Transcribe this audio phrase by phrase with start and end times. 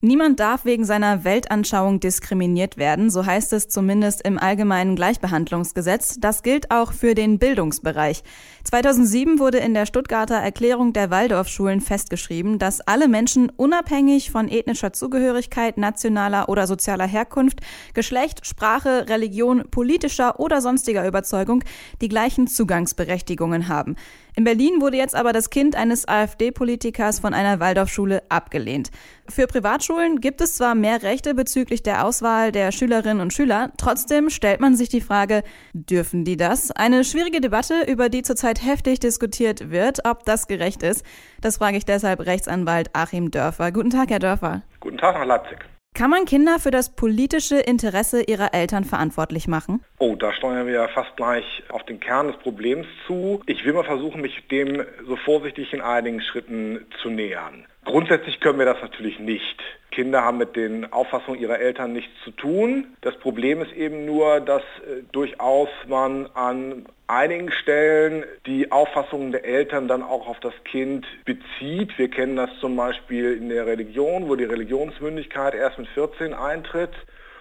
[0.00, 6.18] Niemand darf wegen seiner Weltanschauung diskriminiert werden, so heißt es zumindest im allgemeinen Gleichbehandlungsgesetz.
[6.20, 8.22] Das gilt auch für den Bildungsbereich.
[8.62, 14.92] 2007 wurde in der Stuttgarter Erklärung der Waldorfschulen festgeschrieben, dass alle Menschen unabhängig von ethnischer
[14.92, 17.58] Zugehörigkeit, nationaler oder sozialer Herkunft,
[17.92, 21.64] Geschlecht, Sprache, Religion, politischer oder sonstiger Überzeugung
[22.00, 23.96] die gleichen Zugangsberechtigungen haben.
[24.38, 28.92] In Berlin wurde jetzt aber das Kind eines AfD-Politikers von einer Waldorfschule abgelehnt.
[29.28, 34.30] Für Privatschulen gibt es zwar mehr Rechte bezüglich der Auswahl der Schülerinnen und Schüler, trotzdem
[34.30, 36.70] stellt man sich die Frage, dürfen die das?
[36.70, 41.04] Eine schwierige Debatte, über die zurzeit heftig diskutiert wird, ob das gerecht ist.
[41.40, 43.72] Das frage ich deshalb Rechtsanwalt Achim Dörfer.
[43.72, 44.62] Guten Tag, Herr Dörfer.
[44.78, 45.58] Guten Tag nach Leipzig.
[45.98, 49.82] Kann man Kinder für das politische Interesse ihrer Eltern verantwortlich machen?
[49.98, 53.42] Oh, da steuern wir ja fast gleich auf den Kern des Problems zu.
[53.46, 57.66] Ich will mal versuchen, mich dem so vorsichtig in einigen Schritten zu nähern.
[57.88, 59.62] Grundsätzlich können wir das natürlich nicht.
[59.90, 62.88] Kinder haben mit den Auffassungen ihrer Eltern nichts zu tun.
[63.00, 69.46] Das Problem ist eben nur, dass äh, durchaus man an einigen Stellen die Auffassungen der
[69.46, 71.96] Eltern dann auch auf das Kind bezieht.
[71.96, 76.92] Wir kennen das zum Beispiel in der Religion, wo die Religionsmündigkeit erst mit 14 eintritt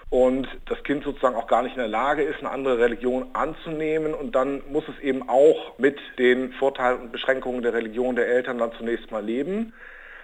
[0.10, 4.14] und das Kind sozusagen auch gar nicht in der Lage ist, eine andere Religion anzunehmen
[4.14, 8.60] und dann muss es eben auch mit den Vorteilen und Beschränkungen der Religion der Eltern
[8.60, 9.74] dann zunächst mal leben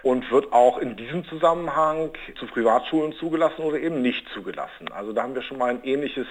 [0.04, 4.92] und wird auch in diesem Zusammenhang zu Privatschulen zugelassen oder eben nicht zugelassen.
[4.92, 6.26] Also da haben wir schon mal ein ähnliches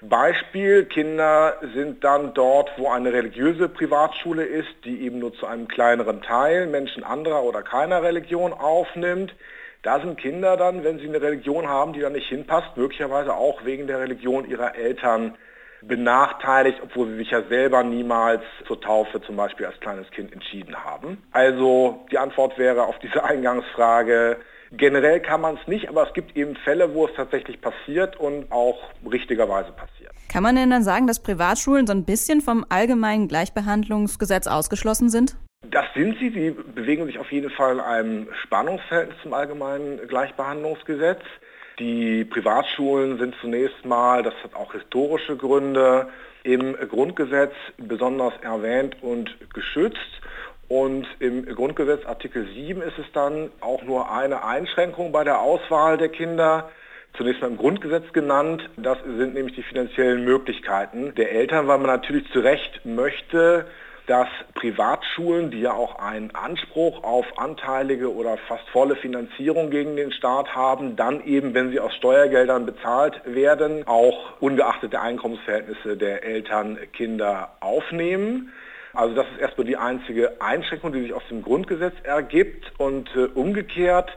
[0.00, 0.84] Beispiel.
[0.84, 6.22] Kinder sind dann dort, wo eine religiöse Privatschule ist, die eben nur zu einem kleineren
[6.22, 9.34] Teil Menschen anderer oder keiner Religion aufnimmt.
[9.82, 13.64] Da sind Kinder dann, wenn sie eine Religion haben, die da nicht hinpasst, möglicherweise auch
[13.64, 15.34] wegen der Religion ihrer Eltern
[15.82, 20.76] benachteiligt, obwohl sie sich ja selber niemals zur Taufe zum Beispiel als kleines Kind entschieden
[20.84, 21.22] haben.
[21.32, 24.38] Also die Antwort wäre auf diese Eingangsfrage,
[24.72, 28.50] generell kann man es nicht, aber es gibt eben Fälle, wo es tatsächlich passiert und
[28.50, 28.78] auch
[29.10, 30.12] richtigerweise passiert.
[30.32, 35.36] Kann man denn dann sagen, dass Privatschulen so ein bisschen vom allgemeinen Gleichbehandlungsgesetz ausgeschlossen sind?
[35.70, 36.30] Das sind sie.
[36.30, 41.22] Sie bewegen sich auf jeden Fall in einem Spannungsverhältnis zum allgemeinen Gleichbehandlungsgesetz.
[41.78, 46.08] Die Privatschulen sind zunächst mal, das hat auch historische Gründe,
[46.42, 49.98] im Grundgesetz besonders erwähnt und geschützt.
[50.68, 55.98] Und im Grundgesetz Artikel 7 ist es dann auch nur eine Einschränkung bei der Auswahl
[55.98, 56.70] der Kinder.
[57.16, 58.68] Zunächst mal im Grundgesetz genannt.
[58.76, 63.66] Das sind nämlich die finanziellen Möglichkeiten der Eltern, weil man natürlich zu Recht möchte,
[64.06, 70.12] dass Privatschulen, die ja auch einen Anspruch auf anteilige oder fast volle Finanzierung gegen den
[70.12, 76.24] Staat haben, dann eben, wenn sie aus Steuergeldern bezahlt werden, auch ungeachtet der Einkommensverhältnisse der
[76.24, 78.52] Eltern Kinder aufnehmen.
[78.92, 82.72] Also das ist erstmal die einzige Einschränkung, die sich aus dem Grundgesetz ergibt.
[82.78, 84.16] Und äh, umgekehrt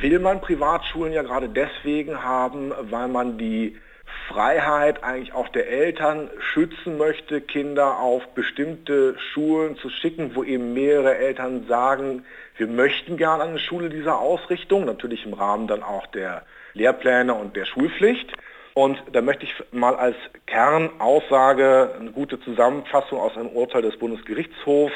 [0.00, 3.76] will man Privatschulen ja gerade deswegen haben, weil man die
[4.28, 10.74] Freiheit eigentlich auch der Eltern schützen möchte, Kinder auf bestimmte Schulen zu schicken, wo eben
[10.74, 12.24] mehrere Eltern sagen,
[12.56, 16.42] wir möchten gerne eine Schule dieser Ausrichtung, natürlich im Rahmen dann auch der
[16.74, 18.32] Lehrpläne und der Schulpflicht.
[18.74, 24.92] Und da möchte ich mal als Kernaussage eine gute Zusammenfassung aus einem Urteil des Bundesgerichtshofs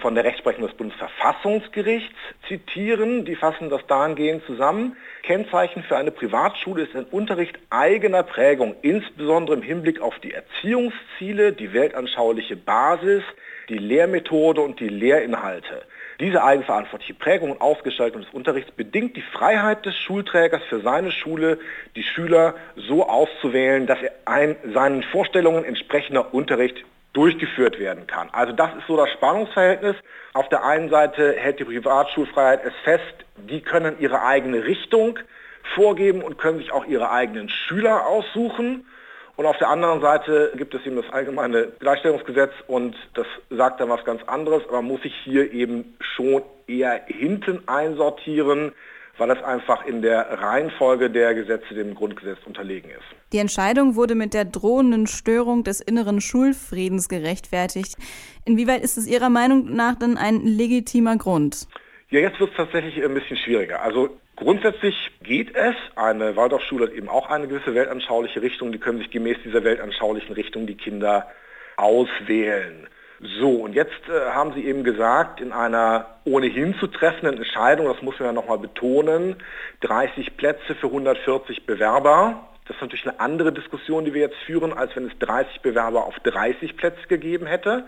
[0.00, 2.14] von der Rechtsprechung des Bundesverfassungsgerichts
[2.48, 3.24] zitieren.
[3.24, 4.96] Die fassen das dahingehend zusammen.
[5.22, 11.52] Kennzeichen für eine Privatschule ist ein Unterricht eigener Prägung, insbesondere im Hinblick auf die Erziehungsziele,
[11.52, 13.22] die weltanschauliche Basis,
[13.68, 15.82] die Lehrmethode und die Lehrinhalte.
[16.20, 21.58] Diese eigenverantwortliche Prägung und Ausgestaltung des Unterrichts bedingt die Freiheit des Schulträgers für seine Schule,
[21.96, 28.28] die Schüler so auszuwählen, dass er ein, seinen Vorstellungen entsprechender Unterricht durchgeführt werden kann.
[28.32, 29.96] Also das ist so das Spannungsverhältnis.
[30.34, 35.18] Auf der einen Seite hält die Privatschulfreiheit es fest, die können ihre eigene Richtung
[35.74, 38.84] vorgeben und können sich auch ihre eigenen Schüler aussuchen.
[39.36, 43.88] Und auf der anderen Seite gibt es eben das allgemeine Gleichstellungsgesetz und das sagt dann
[43.88, 48.72] was ganz anderes, aber muss sich hier eben schon eher hinten einsortieren
[49.18, 53.04] weil es einfach in der Reihenfolge der Gesetze dem Grundgesetz unterlegen ist.
[53.32, 57.96] Die Entscheidung wurde mit der drohenden Störung des inneren Schulfriedens gerechtfertigt.
[58.44, 61.66] Inwieweit ist es Ihrer Meinung nach denn ein legitimer Grund?
[62.10, 63.82] Ja, jetzt wird es tatsächlich ein bisschen schwieriger.
[63.82, 65.74] Also grundsätzlich geht es.
[65.96, 68.72] Eine Waldorfschule hat eben auch eine gewisse weltanschauliche Richtung.
[68.72, 71.28] Die können sich gemäß dieser weltanschaulichen Richtung die Kinder
[71.76, 72.86] auswählen.
[73.26, 78.02] So, und jetzt äh, haben Sie eben gesagt, in einer ohnehin zu treffenden Entscheidung, das
[78.02, 79.36] muss man ja nochmal betonen,
[79.80, 82.48] 30 Plätze für 140 Bewerber.
[82.66, 86.04] Das ist natürlich eine andere Diskussion, die wir jetzt führen, als wenn es 30 Bewerber
[86.04, 87.84] auf 30 Plätze gegeben hätte.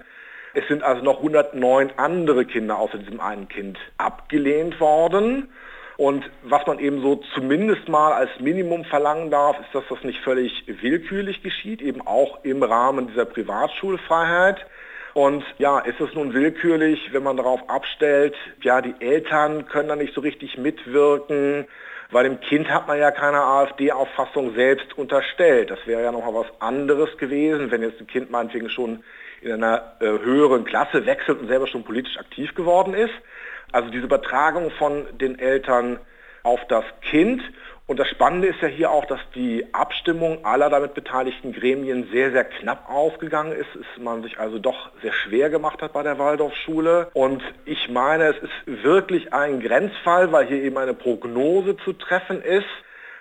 [0.55, 5.51] Es sind also noch 109 andere Kinder außer diesem einen Kind abgelehnt worden.
[5.99, 10.21] Und was man eben so zumindest mal als Minimum verlangen darf, ist, dass das nicht
[10.21, 14.65] völlig willkürlich geschieht, eben auch im Rahmen dieser Privatschulfreiheit.
[15.17, 19.97] Und ja, ist es nun willkürlich, wenn man darauf abstellt, ja, die Eltern können da
[19.97, 21.67] nicht so richtig mitwirken,
[22.11, 25.71] weil dem Kind hat man ja keine AfD-Auffassung selbst unterstellt.
[25.71, 29.03] Das wäre ja nochmal was anderes gewesen, wenn jetzt ein Kind meinetwegen schon
[29.41, 33.15] in einer äh, höheren Klasse wechselt und selber schon politisch aktiv geworden ist.
[33.73, 35.99] Also diese Übertragung von den Eltern
[36.43, 37.43] auf das Kind.
[37.89, 42.33] Und das Spannende ist ja hier auch, dass die Abstimmung aller damit beteiligten Gremien sehr,
[42.33, 46.19] sehr knapp ausgegangen ist, dass man sich also doch sehr schwer gemacht hat bei der
[46.19, 47.11] Waldorfschule.
[47.13, 52.43] Und ich meine, es ist wirklich ein Grenzfall, weil hier eben eine Prognose zu treffen
[52.43, 52.67] ist.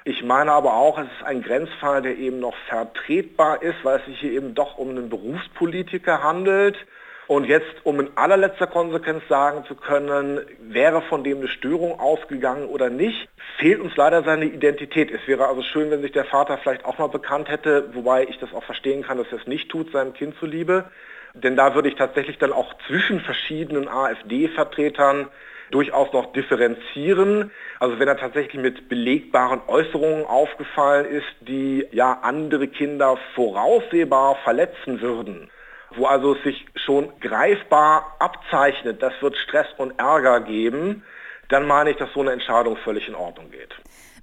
[0.04, 4.06] Ich meine aber auch, es ist ein Grenzfall, der eben noch vertretbar ist, weil es
[4.06, 6.78] sich hier eben doch um einen Berufspolitiker handelt
[7.28, 12.68] und jetzt, um in allerletzter Konsequenz sagen zu können, wäre von dem eine Störung ausgegangen
[12.68, 13.28] oder nicht,
[13.58, 15.10] fehlt uns leider seine Identität.
[15.12, 18.38] Es wäre also schön, wenn sich der Vater vielleicht auch mal bekannt hätte, wobei ich
[18.38, 20.86] das auch verstehen kann, dass er es nicht tut, seinem Kind zuliebe.
[21.34, 25.28] Denn da würde ich tatsächlich dann auch zwischen verschiedenen AfD-Vertretern
[25.72, 27.52] durchaus noch differenzieren.
[27.80, 35.02] Also wenn er tatsächlich mit belegbaren Äußerungen aufgefallen ist, die ja andere Kinder voraussehbar verletzen
[35.02, 35.50] würden,
[35.98, 41.04] wo also es sich schon greifbar abzeichnet, das wird Stress und Ärger geben,
[41.50, 43.74] dann meine ich, dass so eine Entscheidung völlig in Ordnung geht.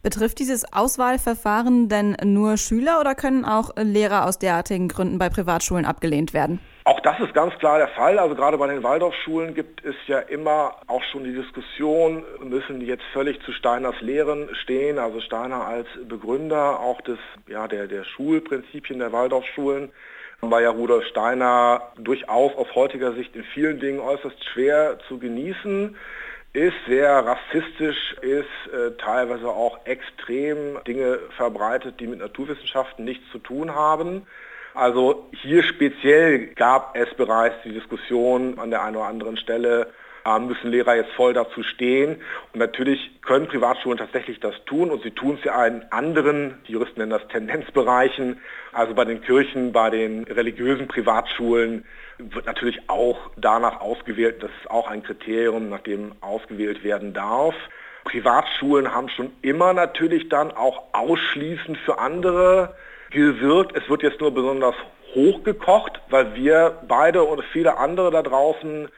[0.02, 5.84] Betrifft dieses Auswahlverfahren denn nur Schüler oder können auch Lehrer aus derartigen Gründen bei Privatschulen
[5.84, 6.58] abgelehnt werden?
[6.84, 8.19] Auch das ist ganz klar der Fall.
[8.19, 12.87] Also gerade bei den Waldorfschulen gibt es ja immer auch schon die Diskussion, müssen die
[12.87, 18.05] jetzt völlig zu Steiners Lehren stehen, also Steiner als Begründer auch des, ja, der, der
[18.05, 19.93] Schulprinzipien der Waldorfschulen
[20.40, 25.96] war ja Rudolf Steiner durchaus aus heutiger Sicht in vielen Dingen äußerst schwer zu genießen,
[26.52, 33.38] ist sehr rassistisch, ist äh, teilweise auch extrem Dinge verbreitet, die mit Naturwissenschaften nichts zu
[33.38, 34.26] tun haben.
[34.74, 39.92] Also hier speziell gab es bereits die Diskussion an der einen oder anderen Stelle,
[40.40, 42.16] müssen Lehrer jetzt voll dazu stehen.
[42.52, 46.72] Und natürlich können Privatschulen tatsächlich das tun und sie tun es ja in anderen, die
[46.72, 48.40] Juristen nennen das Tendenzbereichen,
[48.72, 51.84] also bei den Kirchen, bei den religiösen Privatschulen
[52.19, 57.54] wird natürlich auch danach ausgewählt, das ist auch ein Kriterium, nach dem ausgewählt werden darf.
[58.04, 62.75] Privatschulen haben schon immer natürlich dann auch ausschließend für andere
[63.10, 63.76] gewirkt.
[63.76, 64.75] Es wird jetzt nur besonders
[65.14, 68.88] hochgekocht, weil wir beide und viele andere da draußen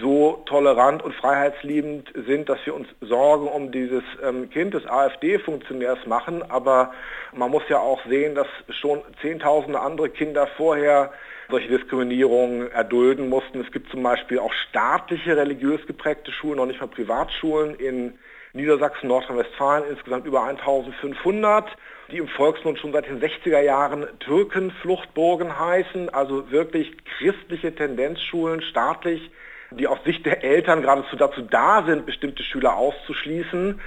[0.00, 6.06] so tolerant und freiheitsliebend sind, dass wir uns Sorgen um dieses ähm, Kind des AfD-Funktionärs
[6.06, 6.42] machen.
[6.48, 6.92] Aber
[7.32, 11.12] man muss ja auch sehen, dass schon Zehntausende andere Kinder vorher
[11.50, 13.60] solche Diskriminierungen erdulden mussten.
[13.60, 18.18] Es gibt zum Beispiel auch staatliche religiös geprägte Schulen, noch nicht mal Privatschulen in
[18.54, 21.76] Niedersachsen, Nordrhein-Westfalen, insgesamt über 1500,
[22.10, 29.30] die im Volksmund schon seit den 60er Jahren Türkenfluchtburgen heißen, also wirklich christliche Tendenzschulen, staatlich
[29.78, 33.80] die aus Sicht der Eltern geradezu dazu da sind, bestimmte Schüler auszuschließen.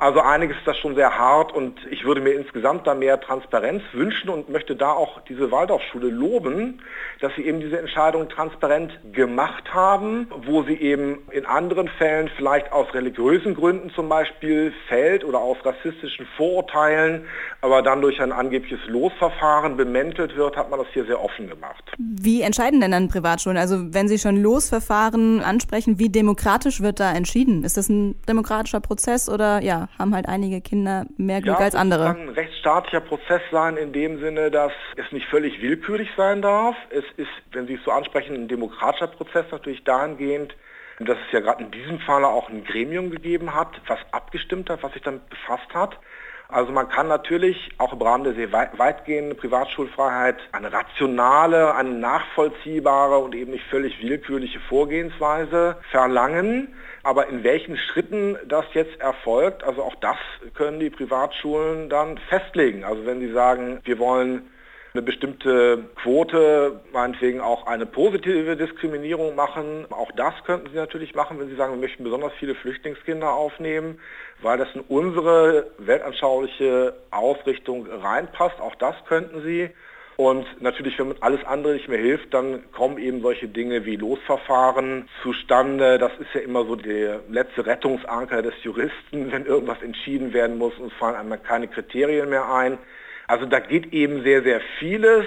[0.00, 3.82] Also einiges ist das schon sehr hart und ich würde mir insgesamt da mehr Transparenz
[3.92, 6.82] wünschen und möchte da auch diese Waldorfschule loben,
[7.20, 12.70] dass sie eben diese Entscheidung transparent gemacht haben, wo sie eben in anderen Fällen vielleicht
[12.70, 17.26] aus religiösen Gründen zum Beispiel fällt oder aus rassistischen Vorurteilen,
[17.60, 21.82] aber dann durch ein angebliches Losverfahren bemäntelt wird, hat man das hier sehr offen gemacht.
[21.98, 23.58] Wie entscheiden denn dann Privatschulen?
[23.58, 27.64] Also wenn Sie schon Losverfahren ansprechen, wie demokratisch wird da entschieden?
[27.64, 31.74] Ist das ein demokratischer Prozess oder ja, haben halt einige Kinder mehr Glück ja, als
[31.74, 32.04] andere.
[32.04, 36.42] Es kann ein rechtsstaatlicher Prozess sein in dem Sinne, dass es nicht völlig willkürlich sein
[36.42, 36.76] darf.
[36.90, 40.54] Es ist, wenn Sie es so ansprechen, ein demokratischer Prozess natürlich dahingehend,
[41.00, 44.82] dass es ja gerade in diesem Falle auch ein Gremium gegeben hat, was abgestimmt hat,
[44.82, 45.98] was sich damit befasst hat.
[46.50, 53.18] Also man kann natürlich auch im Rahmen der sehr weitgehenden Privatschulfreiheit eine rationale, eine nachvollziehbare
[53.18, 56.74] und eben nicht völlig willkürliche Vorgehensweise verlangen.
[57.02, 60.16] Aber in welchen Schritten das jetzt erfolgt, also auch das
[60.54, 62.82] können die Privatschulen dann festlegen.
[62.82, 64.50] Also wenn sie sagen, wir wollen
[64.98, 69.86] eine bestimmte Quote, meinetwegen auch eine positive Diskriminierung machen.
[69.90, 74.00] Auch das könnten Sie natürlich machen, wenn Sie sagen, wir möchten besonders viele Flüchtlingskinder aufnehmen,
[74.42, 78.60] weil das in unsere weltanschauliche Ausrichtung reinpasst.
[78.60, 79.70] Auch das könnten Sie.
[80.16, 85.08] Und natürlich, wenn alles andere nicht mehr hilft, dann kommen eben solche Dinge wie Losverfahren
[85.22, 85.96] zustande.
[85.98, 90.76] Das ist ja immer so der letzte Rettungsanker des Juristen, wenn irgendwas entschieden werden muss
[90.76, 92.78] und es fallen einmal keine Kriterien mehr ein.
[93.28, 95.26] Also da geht eben sehr, sehr vieles.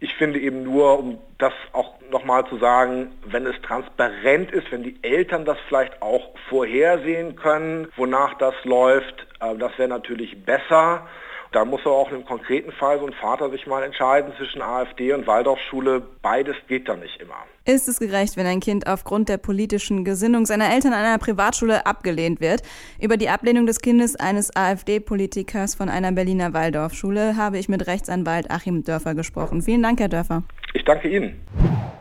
[0.00, 4.82] Ich finde eben nur, um das auch nochmal zu sagen, wenn es transparent ist, wenn
[4.82, 11.06] die Eltern das vielleicht auch vorhersehen können, wonach das läuft, äh, das wäre natürlich besser.
[11.56, 15.14] Da muss aber auch im konkreten Fall so ein Vater sich mal entscheiden zwischen AfD
[15.14, 16.02] und Waldorfschule.
[16.20, 17.46] Beides geht da nicht immer.
[17.64, 21.86] Ist es gerecht, wenn ein Kind aufgrund der politischen Gesinnung seiner Eltern an einer Privatschule
[21.86, 22.60] abgelehnt wird?
[23.00, 28.50] Über die Ablehnung des Kindes eines AfD-Politikers von einer Berliner Waldorfschule habe ich mit Rechtsanwalt
[28.50, 29.62] Achim Dörfer gesprochen.
[29.62, 30.42] Vielen Dank, Herr Dörfer.
[30.74, 31.40] Ich danke Ihnen.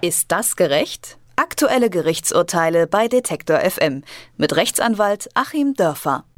[0.02, 1.18] Ist das gerecht?
[1.38, 4.04] Aktuelle Gerichtsurteile bei Detektor FM
[4.36, 6.26] mit Rechtsanwalt Achim Dörfer.